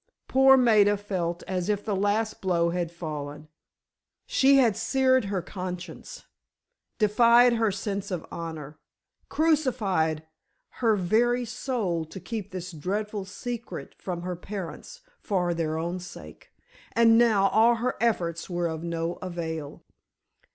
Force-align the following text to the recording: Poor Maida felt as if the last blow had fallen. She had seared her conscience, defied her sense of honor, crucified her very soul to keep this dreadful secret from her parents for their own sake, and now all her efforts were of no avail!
Poor 0.27 0.57
Maida 0.57 0.97
felt 0.97 1.43
as 1.47 1.69
if 1.69 1.85
the 1.85 1.95
last 1.95 2.41
blow 2.41 2.71
had 2.71 2.91
fallen. 2.91 3.47
She 4.25 4.57
had 4.57 4.75
seared 4.75 5.25
her 5.25 5.43
conscience, 5.43 6.25
defied 6.97 7.53
her 7.53 7.71
sense 7.71 8.09
of 8.09 8.25
honor, 8.31 8.79
crucified 9.29 10.25
her 10.81 10.95
very 10.95 11.45
soul 11.45 12.05
to 12.05 12.19
keep 12.19 12.49
this 12.49 12.71
dreadful 12.71 13.25
secret 13.25 13.93
from 13.93 14.23
her 14.23 14.35
parents 14.35 15.01
for 15.19 15.53
their 15.53 15.77
own 15.77 15.99
sake, 15.99 16.49
and 16.93 17.15
now 17.15 17.49
all 17.49 17.75
her 17.75 17.95
efforts 18.01 18.49
were 18.49 18.65
of 18.65 18.81
no 18.83 19.19
avail! 19.21 19.83